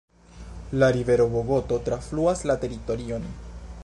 [0.83, 3.29] La rivero Bogoto trafluas la teritorion.